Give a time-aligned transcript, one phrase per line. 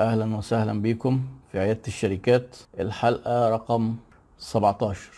[0.00, 1.20] أهلا وسهلا بكم
[1.52, 2.56] في عيادة الشركات.
[2.80, 3.94] الحلقة رقم
[4.38, 5.10] 17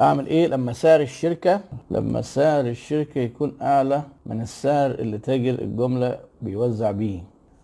[0.00, 6.18] أعمل إيه لما سعر الشركة؟ لما سعر الشركة يكون أعلى من السعر اللي تاجر الجملة
[6.42, 7.20] بيوزع بيه.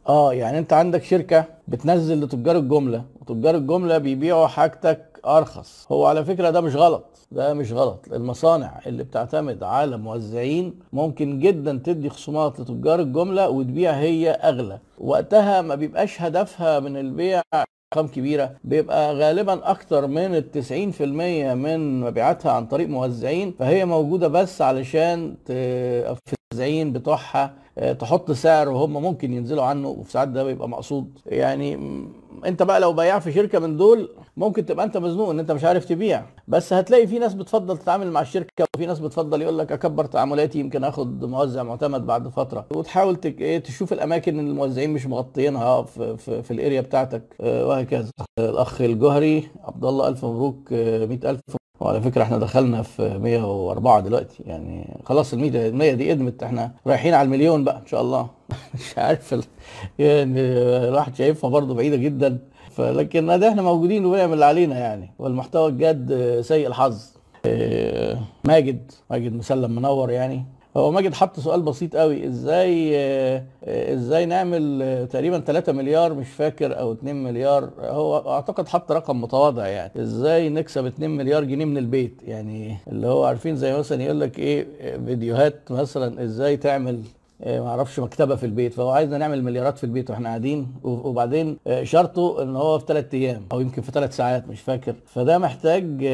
[0.09, 5.87] آه يعني أنت عندك شركة بتنزل لتجار الجملة وتجار الجملة بيبيعوا حاجتك أرخص.
[5.93, 7.16] هو على فكرة ده مش غلط.
[7.31, 8.07] ده مش غلط.
[8.13, 14.79] المصانع اللي بتعتمد على موزعين ممكن جدا تدي خصومات لتجار الجملة وتبيع هي أغلى.
[14.99, 21.01] وقتها ما بيبقاش هدفها من البيع أرقام كبيرة بيبقى غالبا أكتر من ال 90%
[21.55, 23.55] من مبيعاتها عن طريق موزعين.
[23.59, 30.29] فهي موجودة بس علشان الموزعين بتوعها آه، تحط سعر وهم ممكن ينزلوا عنه وفي ساعات
[30.29, 31.19] ده بيبقى مقصود.
[31.27, 31.77] يعني
[32.47, 35.65] انت بقى لو بياع في شركة من دول ممكن تبقى انت مزنوق ان انت مش
[35.65, 36.27] عارف تبيع.
[36.49, 40.59] بس هتلاقي في ناس بتفضل تتعامل مع الشركة وفي ناس بتفضل يقول لك أكبر تعاملاتي
[40.59, 42.67] يمكن آخد موزع معتمد بعد فترة.
[42.75, 43.19] وتحاول.
[43.25, 47.23] إيه تشوف الأماكن اللي الموزعين مش مغطيينها في, في, في الأريا بتاعتك.
[47.41, 48.11] آه، وهكذا.
[48.39, 50.69] آه، الأخ الجوهري عبد الله ألف مبروك.
[50.73, 51.41] آه، 100000
[51.81, 54.43] وعلى فكرة إحنا دخلنا في 104 دلوقتي.
[54.47, 56.43] يعني خلاص ال 100 100 دي ادمت.
[56.43, 58.29] إحنا رايحين على المليون بقى إن شاء الله.
[58.75, 59.45] مش عارف ال...
[59.99, 60.41] يعني
[60.89, 62.39] الواحد شايفها برضه بعيدة جدا.
[62.71, 65.11] فلكن ده إحنا موجودين وبنعمل اللي علينا يعني.
[65.19, 67.03] والمحتوى الجاد سيء الحظ.
[67.47, 70.45] آه، ماجد ماجد مسلم منور يعني.
[70.77, 72.27] هو ماجد حط سؤال بسيط قوي.
[72.27, 77.71] إزاي آه، إزاي نعمل آه، تقريبا 3 مليار مش فاكر أو 2 مليار.
[77.79, 79.93] هو أعتقد حط رقم متواضع يعني.
[79.97, 84.39] إزاي نكسب 2 مليار جنيه من البيت؟ يعني اللي هو عارفين زي مثلا يقول لك
[84.39, 84.67] إيه
[85.07, 87.01] فيديوهات مثلا إزاي تعمل
[87.43, 88.75] آه، ما أعرفش مكتبة في البيت.
[88.75, 90.69] فهو عايزنا نعمل مليارات في البيت وإحنا قاعدين.
[90.85, 94.95] وبعدين شرطه إن هو في ثلاث أيام أو يمكن في ثلاث ساعات مش فاكر.
[95.07, 96.07] فده محتاج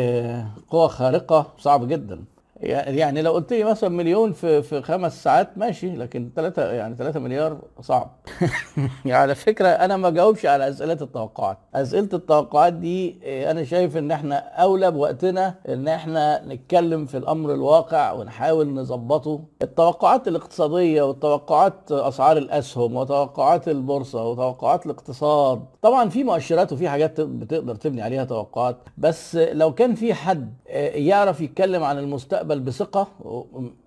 [0.70, 2.24] قوة خارقة صعب جدا.
[2.62, 7.20] يعني لو قلت لي مثلا مليون في في خمس ساعات ماشي لكن ثلاثة يعني 3
[7.20, 8.10] مليار صعب.
[9.04, 11.58] يعني على فكرة أنا ما جاوبش على أسئلة التوقعات.
[11.74, 17.54] أسئلة التوقعات دي إيه، أنا شايف إن إحنا أولى بوقتنا إن إحنا نتكلم في الأمر
[17.54, 19.40] الواقع ونحاول نظبطه.
[19.62, 27.74] التوقعات الاقتصادية وتوقعات أسعار الأسهم وتوقعات البورصة وتوقعات الاقتصاد طبعا في مؤشرات وفي حاجات بتقدر
[27.74, 28.76] تبني عليها توقعات.
[28.98, 33.08] بس لو كان في حد آه، يعرف يتكلم عن المستقبل بثقة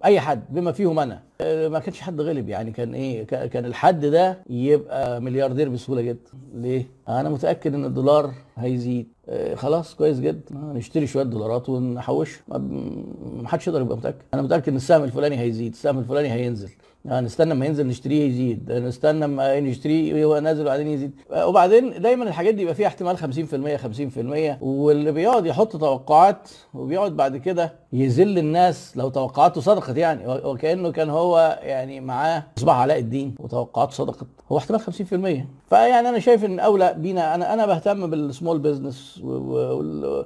[0.06, 1.22] أي حد بما فيهم أنا.
[1.42, 6.02] آه، ما كانش حد غلب يعني كان إيه كا- كان الحد ده يبقى ملياردير بسهولة
[6.02, 6.32] جدا.
[6.56, 9.08] ليه؟ أنا متأكد إن الدولار هيزيد.
[9.30, 10.56] آه، خلاص كويس جدا.
[10.56, 14.22] آه، نشتري شوية دولارات ونحوش ما حدش يقدر يبقى متأكد.
[14.34, 16.70] أنا متأكد إن السهم الفلاني هيزيد السهم الفلاني هينزل.
[17.06, 18.72] نستنى ما ينزل نشتريه يزيد.
[18.72, 21.12] نستنى ما نشتريه وهو نازل وبعدين يزيد.
[21.38, 27.38] وبعدين دايما الحاجات دي يبقى فيها احتمال 50% 50% واللي بيقعد يحط توقعات وبيقعد بعد
[27.38, 30.28] كده يذل الناس لو توقعاته صدقت يعني.
[30.28, 34.28] وكأنه كان هو يعني معاه مصباح علاء الدين وتوقعاته صدقت.
[34.52, 37.36] هو احتمال 50% فيعني أنا شايف إن أولى بينا.
[37.36, 39.22] أنا أنا بهتم بال small business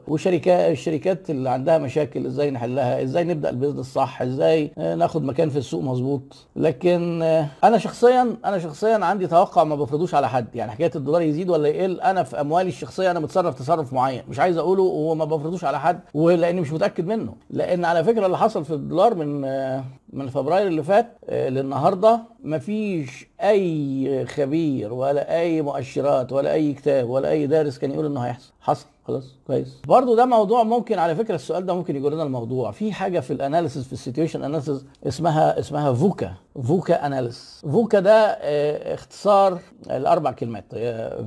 [0.07, 5.23] وشركات الشركات اللي عندها مشاكل إزاي نحلها إزاي نبدأ ال business صح إزاي آه، ناخد
[5.23, 6.21] مكان في السوق مظبوط.
[6.55, 10.55] لكن آه، أنا شخصيا أنا شخصيا عندي توقع ما بفرضوش على حد.
[10.55, 14.23] يعني حكاية الدولار يزيد ولا يقل أنا في أموالي الشخصية أنا متصرف تصرف معين.
[14.29, 17.33] مش عايز أقوله وما بفرضوش على حد ولأني مش متأكد منه.
[17.59, 19.83] لأن على فكرة اللي حصل في الدولار من آه،
[20.13, 27.09] من فبراير اللي فات آه، للنهاردة مفيش أي خبير ولا أي مؤشرات ولا أي كتاب
[27.09, 28.51] ولا أي دارس كان يقول إنه هيحصل.
[28.61, 28.85] حصل.
[29.07, 29.35] خلاص.
[29.47, 29.77] كويس.
[29.87, 32.71] برضو ده موضوع ممكن على فكرة السؤال ده ممكن يجر لنا الموضوع.
[32.71, 37.99] في حاجة في ال analysis في ال situation analysis اسمها اسمها VUCA VUCA analysis VUCA
[37.99, 38.11] ده
[38.41, 39.59] آه، اختصار
[39.91, 40.65] الأربع كلمات.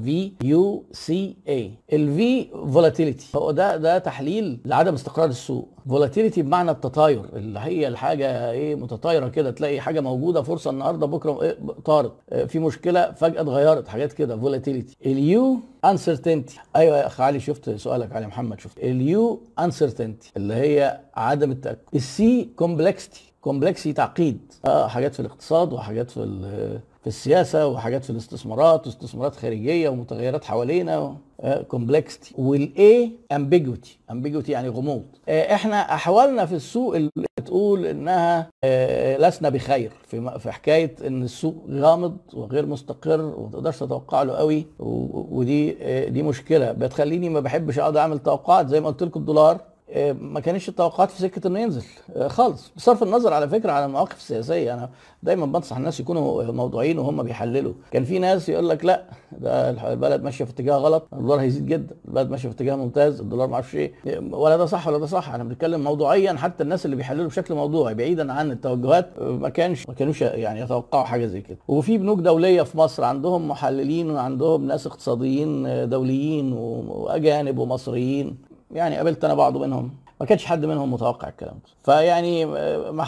[0.04, 5.68] V U C A ال V volatility هو ده ده تحليل لعدم استقرار السوق.
[5.88, 7.22] volatility بمعنى التطاير.
[7.36, 12.12] اللي هي الحاجة إيه متطايرة كده تلاقي حاجة موجودة فرصة النهارده بكرة إيه طارت.
[12.30, 17.40] آه، في مشكلة فجأة اتغيرت حاجات كده volatility ال U uncertainty أيوه يا اخ علي
[17.40, 18.78] شفت سؤالك علي محمد شفت.
[18.78, 21.78] ال U uncertainty اللي هي عدم التأكد.
[21.94, 24.52] ال C complexity complexity تعقيد.
[24.66, 26.20] آه حاجات في الاقتصاد وحاجات في
[27.02, 31.16] في السياسة وحاجات في الاستثمارات واستثمارات خارجية ومتغيرات حوالينا
[31.68, 35.03] complexity وال A ambiguity ambiguity يعني غموض.
[35.28, 37.10] آه، إحنا أحوالنا في السوق اللي
[37.44, 39.91] تقول إنها آه، لسنا بخير.
[40.06, 46.09] في في حكاية إن السوق غامض وغير مستقر وما تقدرش تتوقع له قوي ودي آه،
[46.09, 46.72] دي مشكلة.
[46.72, 49.60] بتخليني ما بحبش أقعد أعمل توقعات زي ما قلت لكم الدولار.
[50.21, 51.83] ما كانش التوقعات في سكة إنه ينزل.
[52.16, 52.72] آه، خالص.
[52.77, 54.74] بصرف النظر على فكرة على المواقف السياسية.
[54.74, 54.91] أنا
[55.22, 57.72] دايما بنصح الناس يكونوا موضوعيين وهم بيحللوا.
[57.91, 59.04] كان في ناس يقول لك لا
[59.39, 63.48] ده البلد ماشية في اتجاه غلط الدولار هيزيد جدا البلد ماشية في اتجاه ممتاز الدولار
[63.48, 63.92] ما أعرفش إيه.
[64.33, 65.34] ولا ده صح ولا ده صح.
[65.34, 66.33] أنا بنتكلم موضوعيا.
[66.33, 71.04] حتى الناس اللي بيحللوا بشكل موضوعي بعيدا عن التوجهات ما كانش ما كانوش يعني يتوقعوا
[71.04, 71.59] حاجة زي كده.
[71.68, 78.52] وفي بنوك دولية في مصر عندهم محللين وعندهم ناس اقتصاديين دوليين وأجانب ومصريين.
[78.72, 79.91] يعني قابلت أنا بعض منهم.
[80.21, 81.71] ما كانش حد منهم متوقع الكلام ده.
[81.84, 82.41] فيعني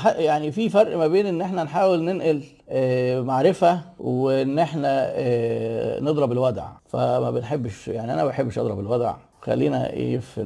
[0.04, 6.32] يعني في فرق ما بين إن إحنا نحاول ننقل آه، معرفة وإن إحنا آه، نضرب
[6.32, 9.14] الودع فما بنحبش يعني أنا ما بحبش أضرب الودع
[9.44, 10.44] خلينا إيه في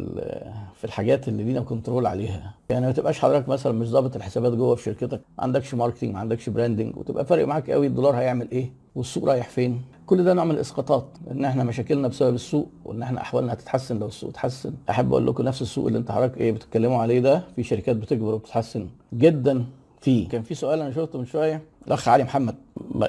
[0.74, 2.54] في الحاجات اللي لينا control عليها.
[2.70, 6.18] يعني ما تبقاش حضرتك مثلا مش ظابط الحسابات جوه في شركتك ما عندكش marketing ما
[6.18, 9.82] عندكش branding وتبقى فارق معاك قوي الدولار هيعمل إيه والسوق رايح فين.
[10.06, 14.06] كل ده نوع من الاسقاطات ان إحنا مشاكلنا بسبب السوق وان إحنا احوالنا هتتحسن لو
[14.06, 14.72] السوق اتحسن.
[14.90, 18.34] احب أقول لكم نفس السوق اللي انت حضرتك إيه بتتكلموا عليه ده في شركات بتكبر
[18.34, 19.64] وبتتحسن جدا
[20.00, 20.28] فيه.
[20.28, 22.54] كان في سؤال أنا شفته من شوية الأخ علي محمد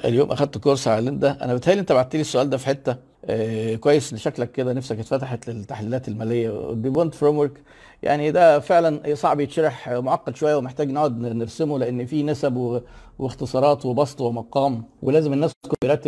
[0.04, 3.09] اليوم أخدت كورس على Lynda أنا بتهيألي أنت بعت لي السؤال ده في حتة.
[3.30, 6.70] آه كويس شكلك كده نفسك اتفتحت للتحليلات المالية.
[6.70, 7.52] ال DuPont framework
[8.02, 12.82] يعني ده فعلا صعب يتشرح معقد شوية ومحتاج نقعد نرسمه لأن في نسب
[13.18, 16.02] واختصارات وبسط ومقام ولازم الناس الكبيرات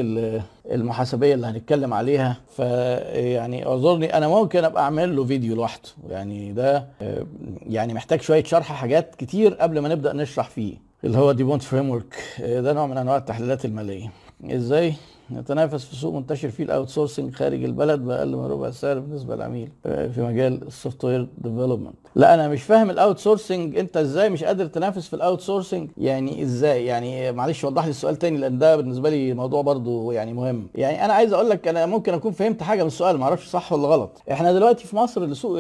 [0.71, 2.37] المحاسبية اللي هنتكلم عليها.
[2.57, 5.89] فيعني اعذرني أنا ممكن أبقى أعمل له فيديو لوحده.
[6.09, 7.27] يعني ده آه،
[7.69, 10.75] يعني محتاج شوية شرح حاجات كتير قبل ما نبدأ نشرح فيه
[11.05, 14.11] اللي هو DuPont framework ده نوع من أنواع التحليلات المالية.
[14.51, 14.95] إزاي؟
[15.39, 19.69] نتنافس في سوق منتشر فيه ال outsourcing خارج البلد بأقل من ربع السعر بالنسبة للعميل
[19.83, 21.95] في مجال ال software development.
[22.15, 26.43] لا أنا مش فاهم ال outsourcing أنت إزاي مش قادر تنافس في ال outsourcing يعني
[26.43, 30.69] إزاي؟ يعني معلش وضح لي السؤال تاني لأن ده بالنسبة لي موضوع برضو يعني مهم.
[30.75, 33.73] يعني أنا عايز أقول لك أنا ممكن أكون فهمت حاجة من السؤال ما أعرفش صح
[33.73, 34.23] ولا غلط.
[34.33, 35.59] إحنا دلوقتي في مصر سوق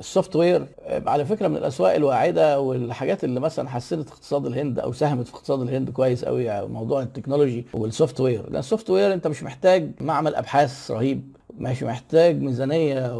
[0.00, 0.66] ال software
[1.06, 5.60] على فكرة من الأسواق الواعدة والحاجات اللي مثلا حسنت اقتصاد الهند أو ساهمت في اقتصاد
[5.60, 10.34] الهند كويس قوي موضوع ال technology وال software لأن ال software انت مش محتاج معمل
[10.34, 11.36] أبحاث رهيب.
[11.58, 13.18] مش محتاج ميزانية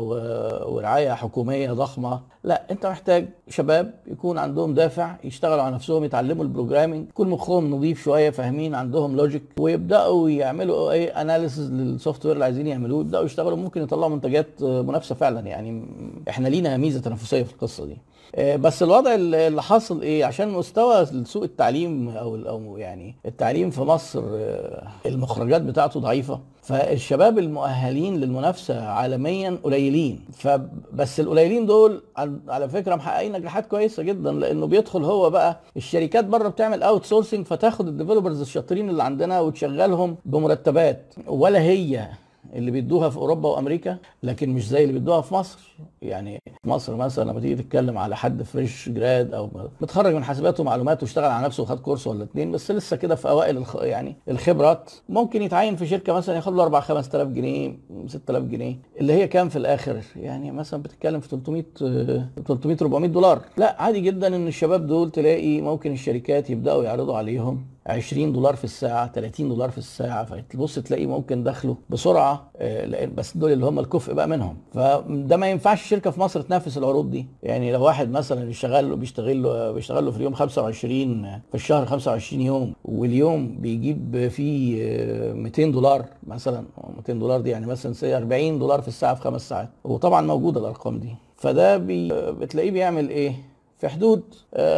[0.66, 2.20] ورعاية حكومية ضخمة.
[2.44, 7.08] لا انت محتاج شباب يكون عندهم دافع يشتغلوا على نفسهم يتعلموا ال programming.
[7.08, 12.66] يكون مخهم نظيف شوية فاهمين عندهم logic ويبدأوا يعملوا إيه analysis لل software اللي عايزين
[12.66, 13.00] يعملوه.
[13.00, 13.56] يبدأوا يشتغلوا.
[13.56, 15.40] ممكن يطلعوا منتجات منافسة فعلا.
[15.40, 15.86] يعني
[16.28, 17.92] إحنا لينا ميزة تنافسية في القصة دي.
[17.92, 23.80] آه، بس الوضع اللي حاصل إيه؟ عشان مستوى سوق التعليم أو أو يعني التعليم في
[23.80, 30.20] مصر آه، المخرجات بتاعته ضعيفة فالشباب المؤهلين للمنافسة عالميا قليلين.
[30.32, 32.02] فبس القليلين دول
[32.48, 37.88] على فكرة محققين نجاحات كويسة جدا لأنه بيدخل هو بقى الشركات بره بتعمل outsourcing فتاخد
[37.88, 42.08] ال developers الشاطرين اللي عندنا وتشغلهم بمرتبات ولا هي
[42.54, 45.58] اللي بيدوها في أوروبا وأمريكا لكن مش زي اللي بيدوها في مصر.
[46.02, 49.50] يعني مصر مثلا لما تيجي تتكلم على حد فريش جراد أو
[49.80, 53.28] متخرج من حاسبات ومعلومات واشتغل على نفسه وخد كورس ولا اتنين بس لسه كده في
[53.28, 53.76] أوائل الخ...
[53.76, 54.90] يعني الخبرات.
[55.08, 57.76] ممكن يتعين في شركة مثلا ياخد له 4 5000 جنيه
[58.06, 61.64] 6000 جنيه اللي هي كام في الآخر؟ يعني مثلا بتتكلم في 300
[62.46, 63.40] 300 400 دولار.
[63.56, 67.66] لا عادي جدا إن الشباب دول تلاقي ممكن الشركات يبدأوا يعرضوا عليهم.
[67.86, 70.24] 20 دولار في الساعة 30 دولار في الساعة.
[70.24, 74.56] فتبص تلاقي ممكن دخله بسرعة آه، بس دول اللي هم الكفء بقى منهم.
[74.74, 77.26] فده ما ينفعش شركة في مصر تنافس العروض دي.
[77.42, 81.86] يعني لو واحد مثلا بيشتغل له بيشتغل له بيشتغل له في اليوم 25 في الشهر
[81.86, 84.82] 25 يوم واليوم بيجيب فيه
[85.32, 86.64] 200 آه، دولار مثلا.
[86.96, 89.68] 200 دولار دي يعني مثلا 40 دولار في الساعة في خمس ساعات.
[89.84, 91.14] وطبعا موجودة الأرقام دي.
[91.36, 93.51] فده بي بتلاقيه بيعمل إيه؟
[93.82, 94.22] في حدود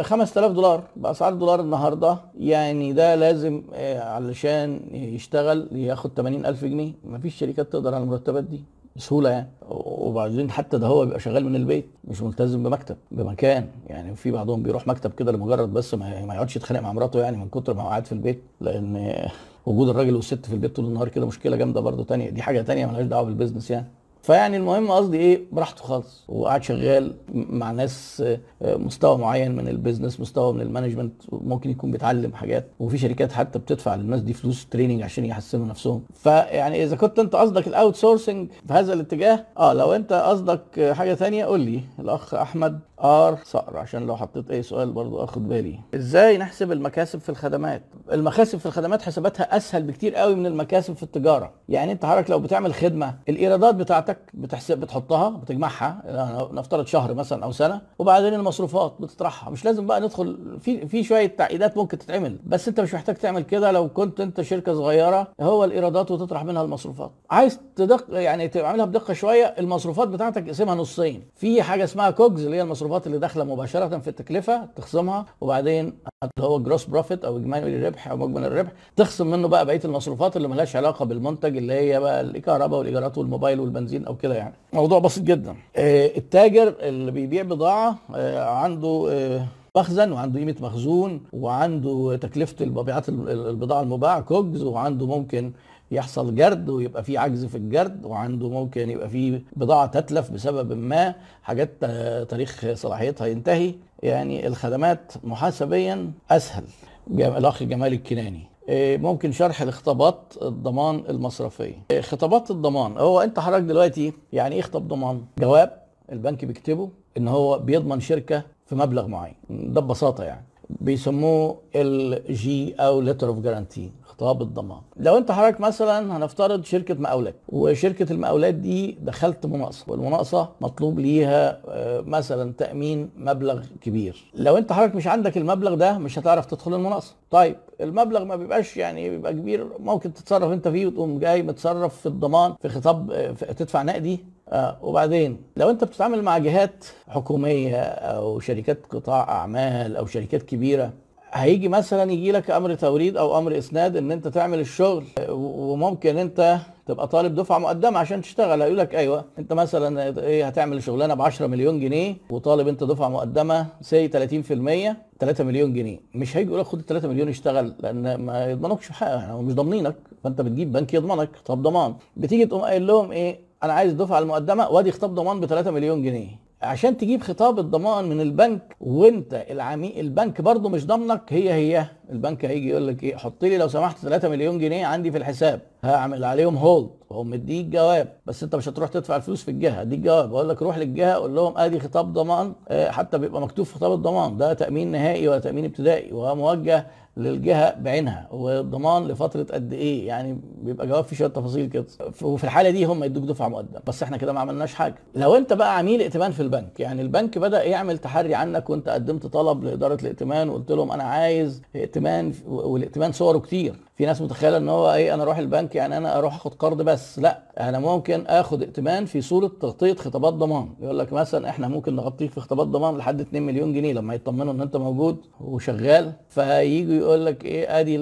[0.01, 0.83] 5000 آه، دولار.
[0.95, 6.91] بأسعار الدولار النهارده يعني ده لازم آه، علشان يشتغل ياخد 80000 جنيه.
[7.03, 8.63] مفيش شركات تقدر على المرتبات دي
[8.95, 9.49] بسهولة يعني.
[9.69, 13.67] وبعدين حتى ده هو بيبقى شغال من البيت مش ملتزم بمكتب بمكان.
[13.87, 17.49] يعني في بعضهم بيروح مكتب كده لمجرد بس ما يقعدش يتخانق مع مراته يعني من
[17.49, 18.41] كتر ما هو قاعد في البيت.
[18.61, 19.15] لأن
[19.65, 22.29] وجود الراجل والست في البيت طول النهار كده مشكلة جامدة برده تانية.
[22.29, 23.87] دي حاجة تانية مالهاش دعوة بال business يعني.
[24.25, 26.23] فيعني المهم قصدي إيه؟ براحته خالص.
[26.27, 28.23] وقاعد شغال مع ناس
[28.61, 32.67] آه، مستوى معين من ال business مستوى من ال management ممكن يكون بيتعلم حاجات.
[32.79, 36.03] وفي شركات حتى بتدفع للناس دي فلوس training عشان يحسنوا نفسهم.
[36.13, 41.13] فيعني إذا كنت أنت قصدك ال outsourcing في هذا الاتجاه آه لو أنت قصدك حاجة
[41.13, 41.81] ثانية قول لي.
[41.99, 45.79] الأخ أحمد آر صقر عشان لو حطيت أي سؤال برضو أخد بالي.
[45.95, 51.03] إزاي نحسب المكاسب في الخدمات؟ المكاسب في الخدمات حساباتها أسهل بكتير قوي من المكاسب في
[51.03, 51.51] التجارة.
[51.69, 57.13] يعني أنت حضرتك لو بتعمل خدمة الإيرادات بتاعتك بتاعتك بتحسب بتحطها بتجمعها يعني نفترض شهر
[57.13, 59.49] مثلا أو سنة وبعدين المصروفات بتطرحها.
[59.49, 63.41] مش لازم بقى ندخل في في شوية تعقيدات ممكن تتعمل بس أنت مش محتاج تعمل
[63.43, 67.11] كده لو كنت أنت شركة صغيرة هو الإيرادات وتطرح منها المصروفات.
[67.31, 71.23] عايز تدق يعني تعملها بدقة شوية المصروفات بتاعتك اقسمها نصين.
[71.35, 75.85] في حاجة اسمها COGS اللي هي المصروفات اللي داخلة مباشرة في التكلفة تخصمها وبعدين
[76.23, 80.37] اللي هو gross profit أو إجمالي الربح أو مجمل الربح تخصم منه بقى بقية المصروفات
[80.37, 84.53] اللي ملهاش علاقة بالمنتج اللي هي بقى الكهرباء والإيجارات والموبايل والبنزين أو كده يعني.
[84.73, 85.55] موضوع بسيط جدا.
[85.75, 89.45] آه، التاجر اللي بيبيع بضاعة آه، عنده آه،
[89.77, 95.51] مخزن وعنده قيمة مخزون وعنده تكلفة المبيعات البضاعة المباعة كوجز وعنده ممكن
[95.91, 101.15] يحصل جرد ويبقى في عجز في الجرد وعنده ممكن يبقى في بضاعة تتلف بسبب ما
[101.43, 101.85] حاجات
[102.29, 103.73] تاريخ صلاحيتها ينتهي.
[104.03, 106.63] يعني الخدمات محاسبيا أسهل.
[107.11, 108.54] الأخ جمال الكناني.
[108.97, 114.87] ممكن شرح لخطابات الضمان المصرفيه إيه، خطابات الضمان هو انت حضرتك دلوقتي يعني إيه خطاب
[114.87, 115.81] ضمان؟ جواب
[116.11, 120.45] البنك بيكتبه ان هو بيضمن شركة في مبلغ معين ده ببساطة يعني.
[120.69, 124.77] بيسموه ال LG أو letter of guarantee خطاب الضمان.
[124.97, 131.61] لو انت حضرتك مثلا هنفترض شركة مقاولات وشركة المقاولات دي دخلت مناقصة والمناقصة مطلوب ليها
[131.67, 134.25] آه، مثلا تأمين مبلغ كبير.
[134.35, 137.13] لو انت حضرتك مش عندك المبلغ ده مش هتعرف تدخل المناقصة.
[137.31, 142.05] طيب المبلغ ما بيبقاش يعني بيبقى كبير ممكن تتصرف انت فيه وتقوم جاي متصرف في
[142.05, 144.19] الضمان في خطاب آه، تدفع نقدي.
[144.49, 150.93] آه وبعدين لو انت بتتعامل مع جهات حكومية أو شركات قطاع أعمال أو شركات كبيرة
[151.35, 156.57] هيجي مثلا يجي لك أمر توريد أو أمر إسناد إن أنت تعمل الشغل وممكن أنت
[156.85, 158.61] تبقى طالب دفعة مقدمة عشان تشتغل.
[158.61, 163.09] هيقول لك أيوه أنت مثلا إيه هتعمل شغلانة ب 10 مليون جنيه وطالب أنت دفعة
[163.09, 165.99] مقدمة سي 30% 3 مليون جنيه.
[166.15, 169.19] مش هيجي يقول لك خد ال 3 مليون اشتغل لأن ما يضمنوكش في حاجة.
[169.19, 169.95] يعني مش ضامنينك.
[170.23, 171.93] فأنت بتجيب بنك يضمنك طب ضمان.
[172.17, 176.03] بتيجي تقوم قايل لهم إيه أنا عايز الدفعه المقدمة وأدي خطاب ضمان ب 3 مليون
[176.03, 176.44] جنيه.
[176.65, 181.85] عشان تجيب خطاب الضمان من البنك وانت العميل البنك برضه مش ضامنك هي هي.
[182.11, 185.61] البنك هيجي يقول لك إيه حط لي لو سمحت 3 مليون جنيه عندي في الحساب
[185.83, 189.99] هعمل عليهم هولد وهم مديك جواب بس انت مش هتروح تدفع الفلوس في الجهة اديك
[189.99, 193.73] جواب أقول لك روح للجهة قول لهم آدي خطاب ضمان آه، حتى بيبقى مكتوب في
[193.75, 194.37] خطاب الضمان.
[194.37, 200.39] ده تأمين نهائي ولا تأمين ابتدائي وهو موجه للجهة بعينها والضمان لفترة قد إيه يعني
[200.61, 201.85] بيبقى جواب فيه شوية تفاصيل كده.
[202.21, 203.79] وفي الحالة دي هم يدوك دفعه مقدم.
[203.87, 204.95] بس إحنا كده ما عملناش حاجة.
[205.15, 209.25] لو أنت بقى عميل ائتمان في البنك يعني البنك بدأ يعمل تحري عنك وأنت قدمت
[209.25, 213.75] طلب لإدارة الائتمان وقلت لهم أنا عايز ائتمان والائتمان صوره كتير.
[213.97, 217.19] في ناس متخيلة إن هو إيه أنا أروح البنك يعني أنا أروح أخد قرض بس.
[217.19, 220.69] لأ أنا ممكن آخد ائتمان في صورة تغطية خطابات ضمان.
[220.81, 224.53] يقول لك مثلا إحنا ممكن نغطيك في خطابات ضمان لحد 2 مليون جنيه لما يطمنوا
[224.53, 226.13] إن أنت موجود وشغال.
[226.29, 227.97] فييجوا يقول لك إيه آدي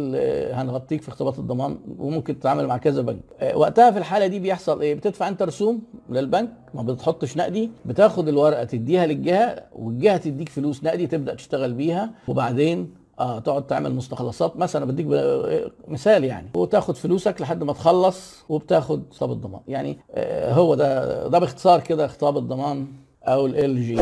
[0.54, 3.20] هنغطيك في خطابات الضمان وممكن تتعامل مع كذا بنك.
[3.40, 8.28] آه، وقتها في الحالة دي بيحصل إيه؟ بتدفع أنت رسوم للبنك ما بتحطش نقدي بتاخد
[8.28, 14.58] الورقة تديها للجهة والجهة تديك فلوس نقدي تبدأ تشتغل بيها وبعدين آه تقعد تعمل مستخلصات.
[14.58, 15.08] مثلا بديك
[15.88, 19.62] مثال يعني وتاخد فلوسك لحد ما تخلص وبتاخد خطاب الضمان.
[19.68, 22.88] يعني آه هو ده ده باختصار كده خطاب الضمان
[23.24, 24.00] أو ال جي